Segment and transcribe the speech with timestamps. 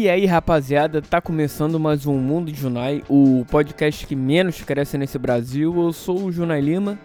[0.00, 4.96] E aí, rapaziada, tá começando mais um Mundo de Junai, o podcast que menos cresce
[4.96, 5.74] nesse Brasil.
[5.76, 6.96] Eu sou o Junai Lima.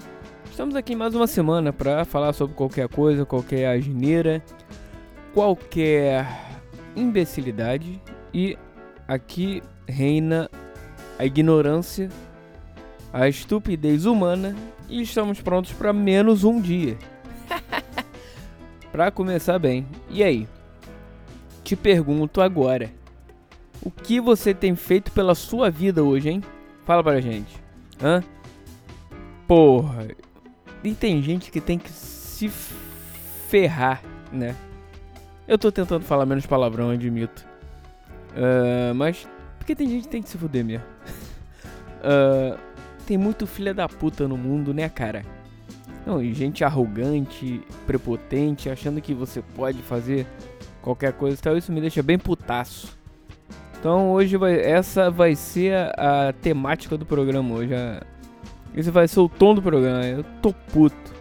[0.46, 4.44] Estamos aqui mais uma semana para falar sobre qualquer coisa, qualquer asneira,
[5.34, 6.28] qualquer
[6.96, 8.00] imbecilidade.
[8.32, 8.56] E
[9.08, 10.48] aqui reina
[11.18, 12.10] a ignorância,
[13.12, 14.56] a estupidez humana
[14.88, 16.96] e estamos prontos para menos um dia.
[18.94, 19.84] para começar bem.
[20.12, 20.48] E aí?
[21.74, 22.92] Te pergunto agora:
[23.82, 26.44] o que você tem feito pela sua vida hoje, hein?
[26.86, 27.62] Fala pra gente.
[28.02, 28.24] Hã?
[29.48, 30.08] Porra.
[30.84, 32.50] E tem gente que tem que se
[33.50, 34.56] ferrar, né?
[35.48, 37.46] Eu tô tentando falar menos palavrão, admito.
[38.32, 39.28] Uh, mas.
[39.58, 40.86] Porque tem gente que tem que se fuder mesmo.
[42.04, 42.60] uh,
[43.08, 45.26] tem muito filha da puta no mundo, né, cara?
[46.06, 50.28] Não, e gente arrogante, prepotente, achando que você pode fazer
[50.84, 52.96] qualquer coisa e tal, isso me deixa bem putaço.
[53.80, 57.74] Então hoje vai, essa vai ser a, a temática do programa hoje.
[57.74, 58.04] A,
[58.76, 60.06] esse vai ser o tom do programa.
[60.06, 61.14] Eu tô puto.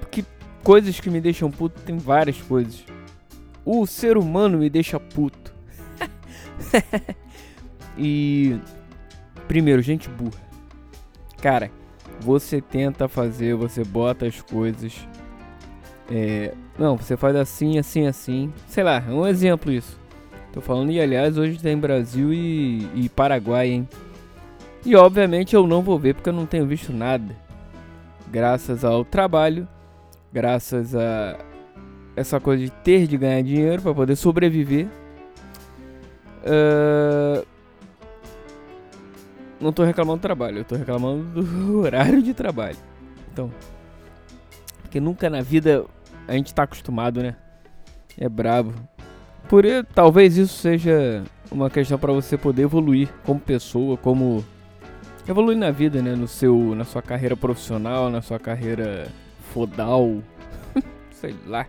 [0.00, 0.24] Porque
[0.64, 2.84] coisas que me deixam puto tem várias coisas.
[3.64, 5.54] O ser humano me deixa puto.
[7.96, 8.58] e
[9.46, 10.40] primeiro, gente burra.
[11.40, 11.70] Cara,
[12.20, 15.06] você tenta fazer, você bota as coisas
[16.10, 18.52] é, não, você faz assim, assim, assim.
[18.66, 19.96] Sei lá, um exemplo isso.
[20.52, 23.88] Tô falando, e aliás, hoje tem Brasil e, e Paraguai, hein?
[24.84, 27.36] E obviamente eu não vou ver porque eu não tenho visto nada.
[28.28, 29.68] Graças ao trabalho,
[30.32, 31.38] graças a
[32.16, 34.88] essa coisa de ter de ganhar dinheiro para poder sobreviver.
[36.44, 37.46] Uh,
[39.60, 42.76] não tô reclamando do trabalho, eu tô reclamando do horário de trabalho.
[43.32, 43.52] Então,
[44.82, 45.86] porque nunca na vida
[46.26, 47.36] a gente tá acostumado, né?
[48.18, 48.74] É brabo.
[49.48, 54.44] Por talvez isso seja uma questão para você poder evoluir como pessoa, como
[55.28, 59.08] evoluir na vida, né, no seu na sua carreira profissional, na sua carreira
[59.52, 60.22] fodal,
[61.12, 61.66] sei lá.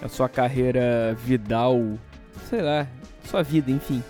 [0.00, 1.80] Na sua carreira vidal,
[2.50, 2.86] sei lá,
[3.24, 4.02] sua vida, enfim.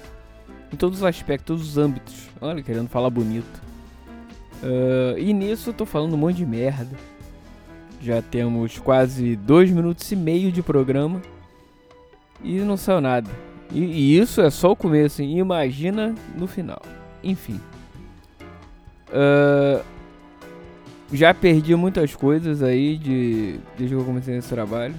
[0.72, 2.28] Em todos os aspectos, todos os âmbitos.
[2.40, 3.62] Olha, querendo falar bonito.
[4.62, 6.96] Uh, e nisso eu tô falando um monte de merda.
[8.00, 11.20] Já temos quase dois minutos e meio de programa
[12.42, 13.30] e não saiu nada.
[13.72, 15.38] E, e isso é só o começo, hein?
[15.38, 16.80] imagina no final.
[17.22, 17.60] Enfim.
[19.08, 19.82] Uh,
[21.12, 24.94] já perdi muitas coisas aí de desde que eu comecei esse trabalho.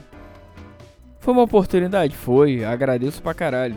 [1.20, 2.16] Foi uma oportunidade?
[2.16, 3.76] Foi, agradeço pra caralho.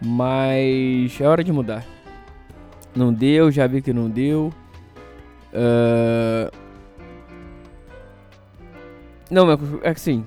[0.00, 1.84] Mas é hora de mudar.
[2.94, 4.52] Não deu, já vi que não deu.
[5.52, 6.50] Uh,
[9.30, 9.50] não,
[9.82, 10.24] é assim.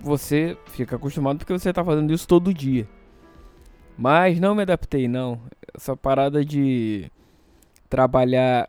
[0.00, 2.86] Você fica acostumado porque você tá fazendo isso todo dia.
[3.96, 5.40] Mas não me adaptei, não.
[5.74, 7.10] Essa parada de
[7.88, 8.68] trabalhar.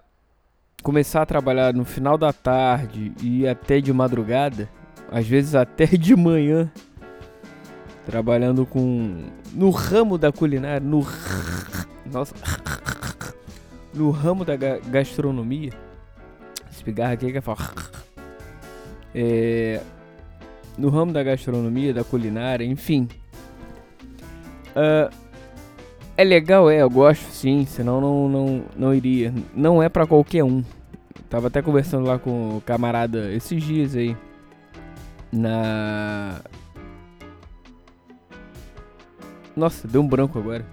[0.82, 4.70] Começar a trabalhar no final da tarde e até de madrugada.
[5.12, 6.72] Às vezes até de manhã.
[8.06, 9.26] Trabalhando com.
[9.52, 10.80] No ramo da culinária.
[10.80, 11.06] No.
[12.12, 12.36] Nossa.
[13.94, 15.72] No ramo da gastronomia.
[16.70, 17.74] Esse pigarro aqui que é falar
[19.18, 19.80] é,
[20.78, 23.08] no ramo da gastronomia, da culinária, enfim.
[24.76, 25.10] Uh,
[26.18, 29.34] é legal, é, eu gosto sim, senão não, não, não iria.
[29.56, 30.62] Não é para qualquer um.
[31.30, 34.18] Tava até conversando lá com o camarada esses dias aí.
[35.32, 36.42] Na.
[39.56, 40.66] Nossa, deu um branco agora.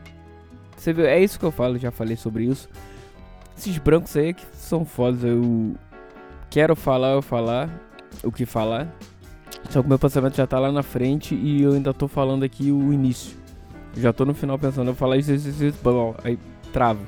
[0.77, 1.07] Você viu?
[1.07, 2.69] É isso que eu falo, já falei sobre isso.
[3.57, 5.23] Esses brancos aí que são fodas.
[5.23, 5.77] Eu
[6.51, 7.92] quero falar, eu falar
[8.23, 8.89] o que falar.
[9.71, 12.71] Só que meu pensamento já tá lá na frente e eu ainda tô falando aqui
[12.71, 13.37] o início.
[13.97, 16.39] Já tô no final pensando, eu falar isso, isso, isso, isso bom, aí
[16.73, 17.05] travo.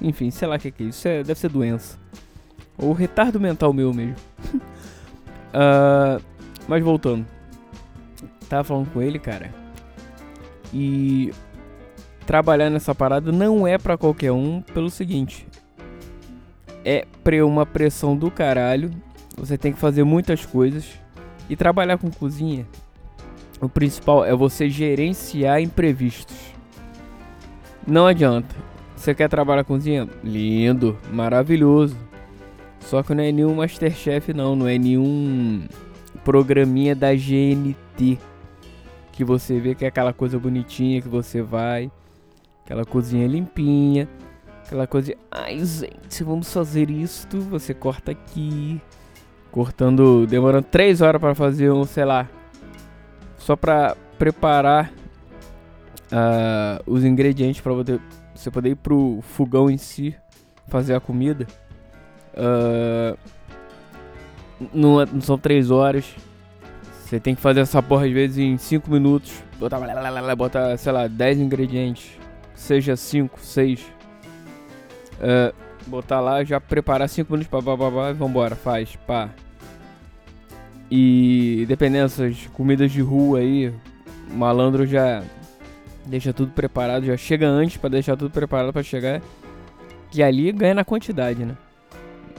[0.00, 1.06] Enfim, sei lá o que, que é isso.
[1.06, 1.98] É, deve ser doença.
[2.78, 4.16] Ou retardo mental meu mesmo.
[4.54, 6.22] uh,
[6.66, 7.26] mas voltando.
[8.48, 9.52] Tava falando com ele, cara.
[10.72, 11.32] E
[12.26, 15.46] trabalhar nessa parada não é para qualquer um pelo seguinte.
[16.84, 17.06] É
[17.44, 18.90] uma pressão do caralho
[19.40, 20.86] você tem que fazer muitas coisas
[21.48, 22.66] e trabalhar com cozinha.
[23.58, 26.36] O principal é você gerenciar imprevistos.
[27.86, 28.54] Não adianta.
[28.94, 30.06] Você quer trabalhar com cozinha?
[30.22, 31.96] Lindo, maravilhoso.
[32.80, 35.66] Só que não é nenhum Masterchef não, não é nenhum
[36.22, 38.18] programinha da GNT
[39.12, 41.90] que você vê que é aquela coisa bonitinha que você vai,
[42.64, 44.08] aquela cozinha limpinha,
[44.64, 48.80] aquela coisa, ai gente, vamos fazer isto, você corta aqui,
[49.50, 52.28] cortando, demorando 3 horas para fazer um, sei lá,
[53.36, 54.92] só para preparar
[56.12, 60.14] uh, os ingredientes para você, poder ir pro fogão em si
[60.68, 61.46] fazer a comida.
[62.32, 63.18] Uh,
[64.72, 66.04] não, não são 3 horas.
[67.02, 69.42] Você tem que fazer essa porra às vezes em 5 minutos.
[69.58, 69.80] Botar,
[70.36, 72.18] botar, sei lá, 10 ingredientes.
[72.54, 73.80] Seja 5, 6.
[75.20, 79.30] Uh, botar lá, já preparar 5 minutos pra babá e vambora, faz, pá.
[80.90, 83.72] E dependendo dessas comidas de rua aí,
[84.30, 85.22] o malandro já
[86.06, 89.22] deixa tudo preparado, já chega antes para deixar tudo preparado para chegar.
[90.12, 91.56] E ali ganha na quantidade, né?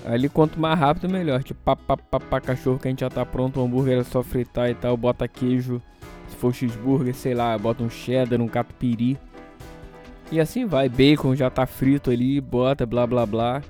[0.05, 1.41] Ali quanto mais rápido melhor.
[1.43, 4.03] Tipo, pá, pá, pá, pá, cachorro que a gente já tá pronto, o hambúrguer é
[4.03, 5.81] só fritar e tal, bota queijo.
[6.27, 9.17] Se for cheeseburger, sei lá, bota um cheddar, um catupiry.
[10.31, 13.61] E assim vai, bacon já tá frito ali, bota, blá blá blá.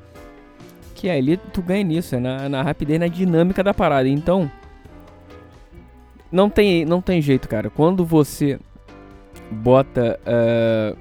[0.94, 4.08] Que ali tu ganha nisso, é na, na rapidez, na dinâmica da parada.
[4.08, 4.50] Então,
[6.32, 7.70] não tem, não tem jeito, cara.
[7.70, 8.60] Quando você
[9.50, 10.20] bota.
[10.22, 10.98] Uh,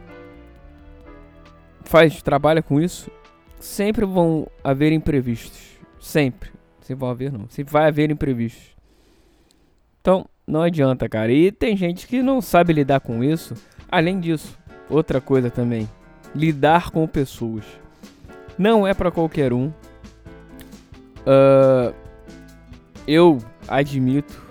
[1.84, 3.10] faz, trabalha com isso,
[3.58, 5.60] sempre vão haver imprevistos.
[6.00, 6.50] Sempre.
[6.80, 7.48] Sempre vão haver, não.
[7.48, 8.74] Sempre vai haver imprevistos.
[10.00, 11.30] Então, não adianta, cara.
[11.30, 13.54] E tem gente que não sabe lidar com isso.
[13.88, 14.58] Além disso,
[14.90, 15.88] outra coisa também.
[16.34, 17.64] Lidar com pessoas.
[18.58, 19.68] Não é para qualquer um.
[21.20, 21.94] Uh,
[23.06, 23.38] eu
[23.68, 24.50] admito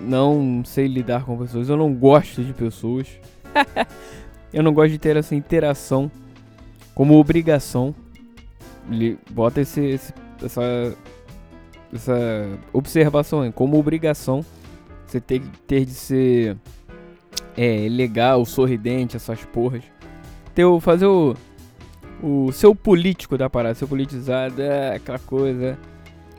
[0.00, 3.06] não sei lidar com pessoas, eu não gosto de pessoas.
[4.52, 6.10] eu não gosto de ter essa interação
[6.94, 7.94] como obrigação.
[9.30, 10.96] Bota esse, esse, essa,
[11.92, 14.44] essa observação aí, como obrigação.
[15.06, 16.56] Você tem que ter de ser
[17.56, 19.82] é, legal, sorridente, essas porras.
[20.54, 21.34] Ter, fazer o,
[22.22, 25.78] o seu político da parada, seu politizado, é aquela coisa.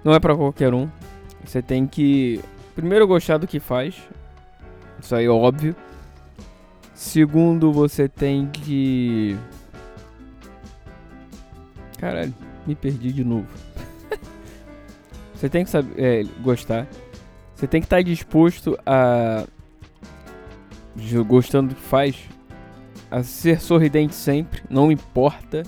[0.03, 0.89] Não é para qualquer um.
[1.43, 2.39] Você tem que
[2.75, 4.01] Primeiro, gostar do que faz.
[4.99, 5.75] Isso aí é óbvio.
[6.93, 9.37] Segundo, você tem que.
[11.97, 12.33] Caralho,
[12.65, 13.47] me perdi de novo.
[15.33, 16.87] você tem que saber, é, gostar.
[17.55, 19.45] Você tem que estar disposto a.
[21.27, 22.15] Gostando do que faz.
[23.09, 24.61] A ser sorridente sempre.
[24.69, 25.63] Não importa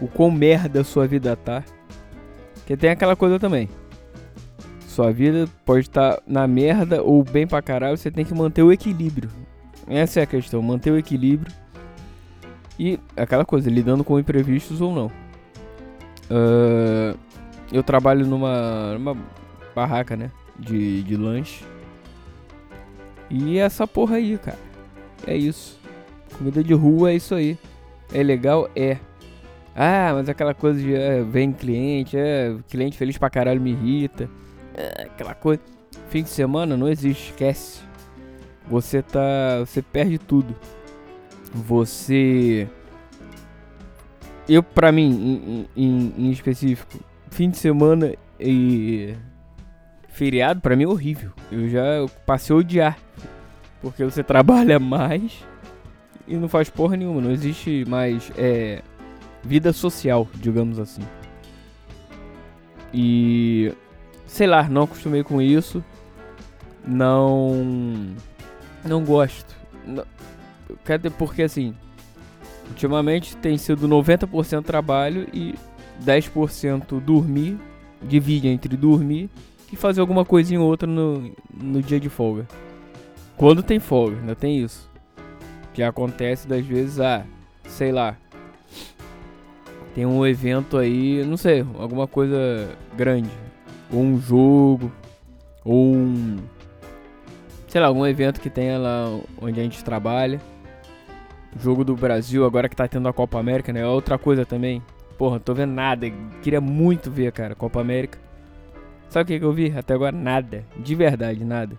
[0.00, 1.64] o quão merda a sua vida tá.
[2.54, 3.68] Porque tem aquela coisa também.
[4.86, 8.72] Sua vida pode estar na merda ou bem pra caralho, você tem que manter o
[8.72, 9.28] equilíbrio.
[9.86, 11.52] Essa é a questão, manter o equilíbrio.
[12.78, 15.06] E aquela coisa, lidando com imprevistos ou não.
[16.30, 17.16] Uh,
[17.72, 19.16] eu trabalho numa, numa
[19.74, 20.30] barraca, né?
[20.58, 21.64] De, de lanche.
[23.30, 24.58] E essa porra aí, cara.
[25.26, 25.78] É isso.
[26.36, 27.58] Comida de rua é isso aí.
[28.12, 28.70] É legal?
[28.76, 28.98] É.
[29.74, 34.28] Ah, mas aquela coisa de é, vem cliente, é, cliente feliz pra caralho me irrita.
[34.74, 35.60] É, aquela coisa.
[36.08, 37.80] Fim de semana não existe, esquece.
[38.68, 39.58] Você tá.
[39.60, 40.54] Você perde tudo.
[41.52, 42.68] Você.
[44.48, 46.98] Eu, pra mim, em, em, em específico,
[47.30, 49.14] fim de semana e.
[50.16, 51.30] Feriado, pra mim é horrível.
[51.52, 51.82] Eu já
[52.24, 52.98] passei a odiar.
[53.82, 55.44] Porque você trabalha mais
[56.26, 57.20] e não faz porra nenhuma.
[57.20, 58.80] Não existe mais é,
[59.44, 61.02] vida social, digamos assim.
[62.94, 63.74] E
[64.26, 65.84] sei lá, não acostumei com isso.
[66.82, 68.14] Não.
[68.86, 69.54] Não gosto.
[69.84, 70.06] Não,
[71.18, 71.74] porque assim.
[72.70, 75.54] Ultimamente tem sido 90% trabalho e
[76.02, 77.58] 10% dormir.
[78.00, 79.28] Divide entre dormir
[79.72, 82.46] e fazer alguma coisinha ou outra no, no dia de folga.
[83.36, 84.88] Quando tem folga, ainda tem isso.
[85.74, 87.24] Que acontece das vezes, ah,
[87.66, 88.16] sei lá.
[89.94, 93.30] Tem um evento aí, não sei, alguma coisa grande
[93.92, 94.90] ou um jogo,
[95.64, 96.38] ou um.
[97.68, 100.40] Sei lá, algum evento que tenha lá onde a gente trabalha.
[101.58, 103.80] Jogo do Brasil, agora que tá tendo a Copa América, né?
[103.80, 104.82] É outra coisa também.
[105.16, 106.06] Porra, tô vendo nada.
[106.42, 108.18] Queria muito ver, cara, Copa América.
[109.08, 109.72] Sabe o que, que eu vi?
[109.76, 110.64] Até agora nada.
[110.76, 111.78] De verdade, nada.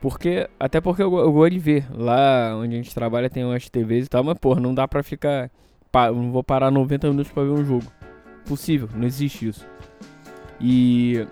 [0.00, 1.86] Porque, até porque eu, eu gosto de ver.
[1.92, 5.02] Lá onde a gente trabalha tem umas TVs e tal, mas porra, não dá pra
[5.02, 5.50] ficar.
[5.94, 7.86] não vou parar 90 minutos pra ver um jogo.
[8.46, 9.66] Possível, não existe isso.
[10.60, 11.26] E.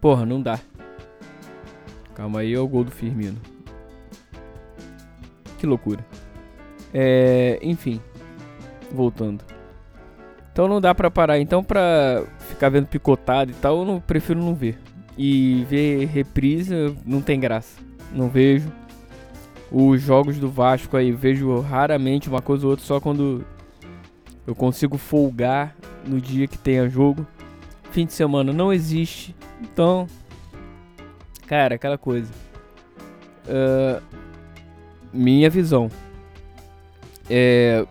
[0.00, 0.58] Porra, não dá.
[2.14, 3.40] Calma aí, é o gol do Firmino.
[5.58, 6.04] Que loucura.
[6.94, 8.00] É, enfim,
[8.92, 9.44] voltando.
[10.58, 11.38] Então não dá pra parar.
[11.38, 14.76] Então pra ficar vendo picotado e tal, eu não, prefiro não ver.
[15.16, 16.74] E ver reprise
[17.06, 17.80] não tem graça.
[18.12, 18.68] Não vejo.
[19.70, 23.44] Os jogos do Vasco aí vejo raramente uma coisa ou outra só quando
[24.44, 27.24] eu consigo folgar no dia que tenha jogo
[27.92, 29.36] fim de semana não existe.
[29.60, 30.08] Então,
[31.46, 32.32] cara, aquela coisa.
[33.46, 34.02] Uh,
[35.12, 35.88] minha visão.
[37.30, 37.86] É,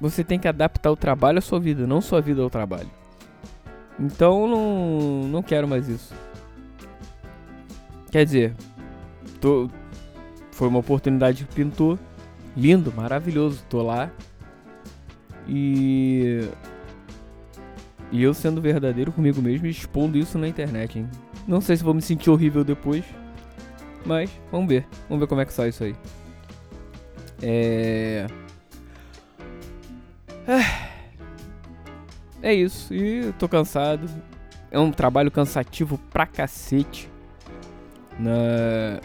[0.00, 2.90] você tem que adaptar o trabalho à sua vida, não sua vida ao trabalho.
[3.98, 6.14] Então não, não quero mais isso.
[8.10, 8.54] Quer dizer,
[9.40, 9.68] tô,
[10.52, 11.98] foi uma oportunidade que pintou.
[12.56, 13.62] Lindo, maravilhoso.
[13.68, 14.10] Tô lá.
[15.46, 16.48] E.
[18.10, 21.08] E eu sendo verdadeiro comigo mesmo expondo isso na internet, hein?
[21.46, 23.04] Não sei se vou me sentir horrível depois.
[24.04, 24.86] Mas vamos ver.
[25.08, 25.94] Vamos ver como é que sai isso aí.
[27.42, 28.26] É.
[32.42, 32.94] É isso.
[32.94, 34.08] E eu tô cansado.
[34.70, 37.10] É um trabalho cansativo pra cacete.
[38.18, 39.00] Na...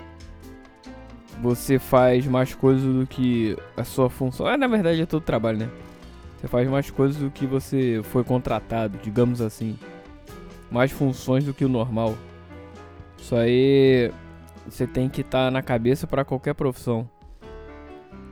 [1.42, 4.46] Você faz mais coisas do que a sua função.
[4.46, 5.70] Ah, na verdade é todo trabalho, né?
[6.40, 9.78] Você faz mais coisas do que você foi contratado, digamos assim.
[10.70, 12.16] Mais funções do que o normal.
[13.18, 14.12] Isso aí
[14.68, 17.10] você tem que estar tá na cabeça para qualquer profissão.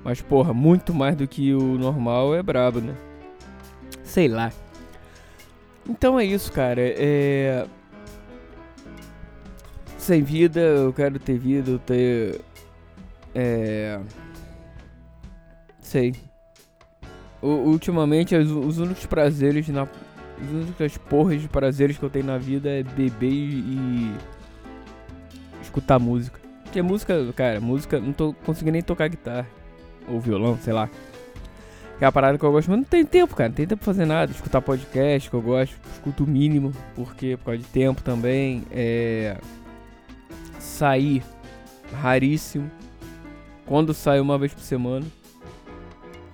[0.03, 2.95] Mas porra, muito mais do que o normal é brabo, né?
[4.03, 4.51] Sei lá.
[5.87, 6.81] Então é isso, cara.
[6.81, 7.65] É
[10.09, 12.41] sem vida, eu quero ter vida, eu ter.
[13.35, 13.99] É.
[15.81, 16.15] Sei.
[17.43, 19.83] U ultimamente, os, os, únicos prazeres na.
[19.83, 24.11] As únicas porras de prazeres que eu tenho na vida é beber e.
[25.61, 26.39] escutar música.
[26.63, 27.99] Porque música, cara, música.
[27.99, 29.47] Não tô conseguindo nem tocar guitarra.
[30.09, 30.89] Ou violão, sei lá.
[31.97, 33.49] Que é a parada que eu gosto, mas não tem tempo, cara.
[33.49, 34.31] Não tem tempo pra fazer nada.
[34.31, 38.63] Escutar podcast que eu gosto, escuto o mínimo, porque por causa de tempo também.
[38.71, 39.37] É
[40.59, 41.23] sair
[41.93, 42.69] raríssimo.
[43.65, 45.05] Quando sai uma vez por semana.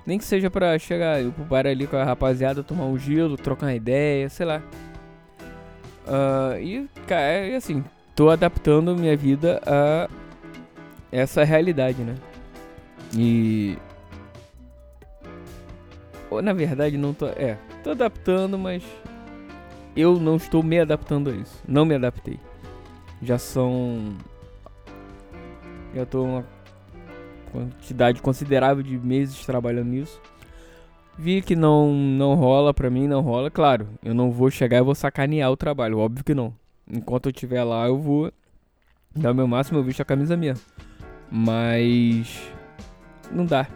[0.05, 3.65] Nem que seja pra chegar pro bar ali com a rapaziada, tomar um gelo, trocar
[3.65, 4.61] uma ideia, sei lá.
[6.07, 7.83] Uh, e, cara, é assim,
[8.15, 10.07] tô adaptando minha vida a
[11.11, 12.15] essa realidade, né?
[13.15, 13.77] E.
[16.29, 17.27] Ou na verdade não tô.
[17.27, 18.83] É, tô adaptando, mas.
[19.95, 21.63] Eu não estou me adaptando a isso.
[21.67, 22.37] Não me adaptei.
[23.21, 24.13] Já são
[25.95, 26.45] eu tô uma
[27.53, 30.21] quantidade considerável de meses trabalhando nisso.
[31.17, 33.49] Vi que não não rola pra mim, não rola.
[33.49, 36.53] Claro, eu não vou chegar e vou sacanear o trabalho, óbvio que não.
[36.91, 38.31] Enquanto eu estiver lá, eu vou
[39.15, 40.55] dar o meu máximo, eu visto a camisa minha.
[41.31, 42.51] Mas
[43.31, 43.67] não dá.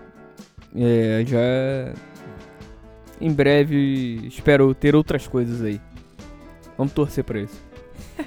[0.75, 1.39] É, já
[3.21, 5.81] em breve espero ter outras coisas aí.
[6.77, 7.61] Vamos torcer pra isso.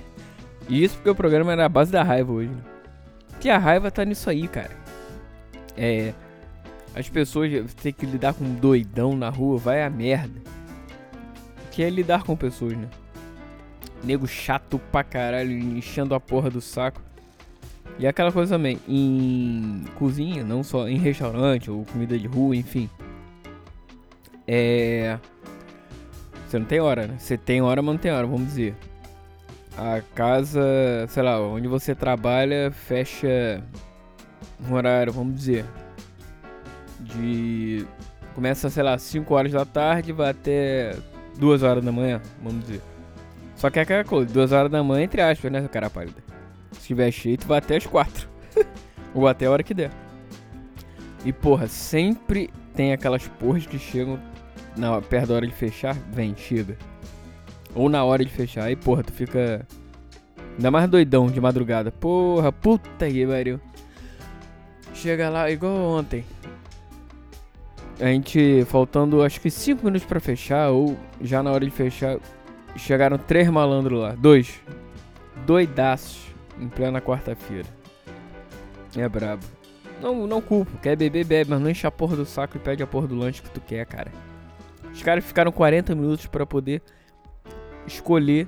[0.69, 2.50] e isso porque o programa era a base da raiva hoje.
[2.50, 2.62] Né?
[3.41, 4.71] Que a raiva tá nisso aí, cara.
[5.76, 6.12] É.
[6.95, 10.41] As pessoas têm que lidar com um doidão na rua, vai a merda.
[11.71, 12.88] Que é lidar com pessoas, né?
[14.05, 17.00] Nego chato pra caralho, enchendo a porra do saco.
[17.99, 22.89] E aquela coisa também, em cozinha, não só em restaurante ou comida de rua, enfim.
[24.47, 25.19] É.
[26.47, 27.15] Você não tem hora, né?
[27.19, 28.75] Você tem hora, mas não tem hora, vamos dizer
[29.77, 30.61] a casa,
[31.09, 33.62] sei lá, onde você trabalha fecha
[34.69, 35.65] um horário, vamos dizer,
[37.01, 37.87] de
[38.35, 40.97] começa, sei lá, 5 horas da tarde vai até
[41.39, 42.81] 2 horas da manhã, vamos dizer.
[43.57, 46.32] Só que é aquela coisa, 2 horas da manhã, entre aspas, né, cara pálida.
[46.93, 48.29] Tiver cheio, tu vai até as 4.
[49.15, 49.91] Ou até a hora que der.
[51.25, 54.21] E porra, sempre tem aquelas porras que chegam
[54.77, 56.77] na, perto da hora de fechar, vem, chega.
[57.75, 58.65] Ou na hora de fechar.
[58.65, 59.67] Aí, porra, tu fica.
[60.55, 61.91] Ainda mais doidão de madrugada.
[61.91, 63.59] Porra, puta que pariu.
[64.93, 66.27] Chega lá, igual ontem.
[67.99, 72.19] A gente, faltando acho que 5 minutos pra fechar, ou já na hora de fechar,
[72.77, 74.11] chegaram três malandros lá.
[74.11, 74.61] Dois.
[75.47, 76.32] Doidaços.
[76.62, 77.69] Em plena quarta-feira.
[78.97, 79.45] É brabo.
[80.00, 80.78] Não, não culpo.
[80.78, 83.16] Quer beber, bebe, mas não enche a porra do saco e pede a porra do
[83.16, 84.12] lanche que tu quer, cara.
[84.92, 86.83] Os caras ficaram 40 minutos para poder
[87.85, 88.47] escolher,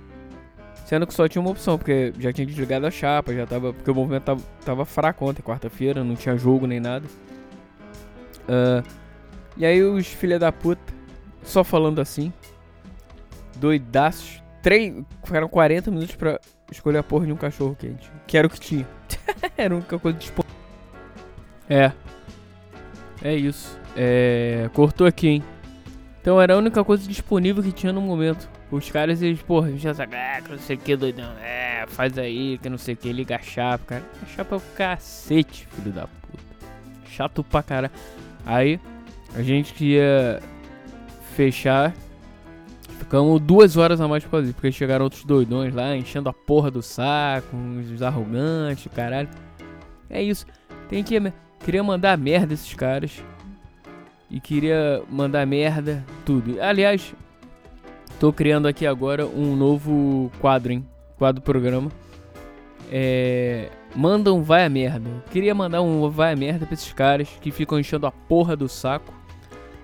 [0.87, 3.73] sendo que só tinha uma opção, porque já tinha desligado a chapa, já tava.
[3.73, 7.07] Porque o movimento tava, tava fraco ontem, quarta-feira, não tinha jogo nem nada.
[8.45, 8.87] Uh,
[9.57, 10.93] e aí os filha da puta,
[11.43, 12.33] só falando assim,
[13.57, 14.95] doidaços, três,
[15.25, 16.39] ficaram 40 minutos pra
[16.71, 18.11] escolher a porra de um cachorro quente.
[18.27, 18.89] Que era o que tinha.
[19.57, 20.57] era a única coisa disponível.
[21.69, 21.93] É.
[23.23, 23.79] É isso.
[23.97, 24.69] É.
[24.73, 25.45] Cortou aqui, hein?
[26.21, 28.49] Então era a única coisa disponível que tinha no momento.
[28.71, 32.19] Os caras, eles, porra, já sabem, ah, que não sei o que, doidão, é, faz
[32.19, 34.05] aí, que não sei o que, liga a chapa, cara.
[34.23, 36.43] A chapa é o cacete, filho da puta.
[37.07, 37.93] Chato pra caralho.
[38.47, 38.81] Aí,
[39.35, 40.41] a gente ia
[41.37, 41.95] fechar.
[43.05, 46.71] Ficamos duas horas a mais causa disso, porque chegaram outros doidões lá, enchendo a porra
[46.71, 47.55] do saco,
[47.93, 49.29] os arrogantes, caralho.
[50.09, 50.47] É isso.
[50.89, 51.21] Tem que.
[51.63, 53.23] Queria mandar merda esses caras.
[54.31, 56.59] E queria mandar merda, tudo.
[56.63, 57.15] Aliás,
[58.19, 60.89] tô criando aqui agora um novo quadro, hein?
[61.19, 61.93] Quadro programa.
[62.91, 63.69] É.
[63.95, 65.11] Manda um vai a merda.
[65.31, 68.67] Queria mandar um vai a merda pra esses caras que ficam enchendo a porra do
[68.67, 69.13] saco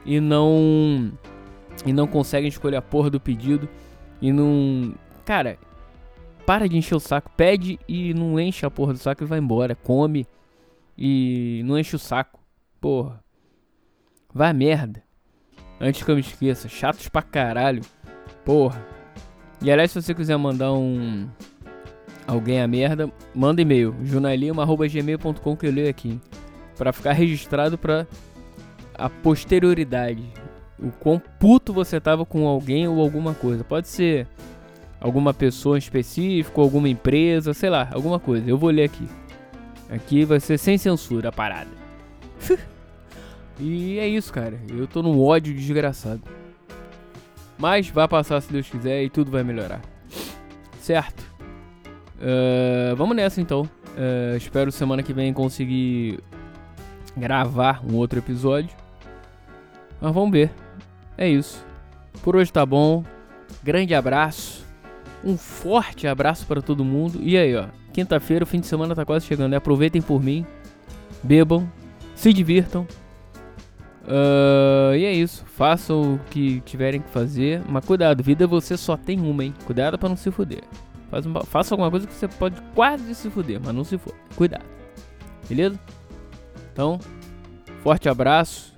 [0.07, 1.13] e não.
[1.87, 3.69] E não conseguem escolher a porra do pedido.
[4.21, 4.95] E não.
[5.25, 5.59] Cara,
[6.47, 7.31] para de encher o saco.
[7.37, 9.75] Pede e não enche a porra do saco e vai embora.
[9.75, 10.27] Come
[10.97, 12.41] e não enche o saco.
[12.81, 13.23] Porra.
[14.33, 15.03] Vai merda.
[15.81, 16.69] Antes que eu me esqueça.
[16.69, 17.83] Chatos pra caralho.
[18.45, 18.85] Porra.
[19.63, 21.29] E aliás, se você quiser mandar um.
[22.27, 23.95] Alguém a merda, manda e-mail.
[24.03, 26.21] jornalismo.gmail.com que eu leio aqui.
[26.77, 28.07] Pra ficar registrado pra
[28.95, 30.23] a posterioridade.
[30.83, 33.63] O quão puto você tava com alguém ou alguma coisa.
[33.63, 34.27] Pode ser
[35.01, 38.49] alguma pessoa em específico, alguma empresa, sei lá, alguma coisa.
[38.49, 39.07] Eu vou ler aqui.
[39.91, 41.71] Aqui vai ser sem censura a parada.
[43.59, 44.59] e é isso, cara.
[44.69, 46.23] Eu tô num ódio desgraçado.
[47.59, 49.83] Mas vai passar se Deus quiser e tudo vai melhorar.
[50.81, 51.21] Certo?
[52.17, 53.63] Uh, vamos nessa então.
[53.63, 56.21] Uh, espero semana que vem conseguir
[57.17, 58.71] gravar um outro episódio.
[60.01, 60.51] Mas vamos ver.
[61.21, 61.63] É isso.
[62.23, 63.05] Por hoje tá bom.
[63.63, 64.65] Grande abraço.
[65.23, 67.21] Um forte abraço para todo mundo.
[67.23, 67.67] E aí, ó.
[67.93, 69.51] Quinta-feira, o fim de semana tá quase chegando.
[69.51, 69.59] Né?
[69.59, 70.47] Aproveitem por mim.
[71.23, 71.71] Bebam.
[72.15, 72.87] Se divirtam.
[74.05, 75.45] Uh, e é isso.
[75.45, 77.61] Façam o que tiverem que fazer.
[77.69, 79.55] Mas cuidado, vida você só tem uma, hein?
[79.67, 80.65] Cuidado para não se fuder.
[81.11, 84.15] Faz uma, faça alguma coisa que você pode quase se fuder, mas não se for.
[84.37, 84.65] Cuidado.
[85.47, 85.79] Beleza?
[86.73, 86.99] Então,
[87.83, 88.70] forte abraço.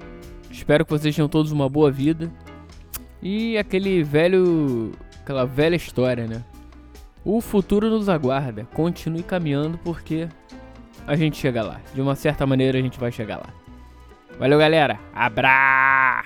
[0.53, 2.31] Espero que vocês tenham todos uma boa vida.
[3.21, 4.93] E aquele velho.
[5.23, 6.45] aquela velha história, né?
[7.25, 8.65] O futuro nos aguarda.
[8.75, 10.29] Continue caminhando porque
[11.07, 11.81] a gente chega lá.
[11.95, 13.53] De uma certa maneira a gente vai chegar lá.
[14.39, 15.01] Valeu, galera.
[15.15, 16.25] Abra!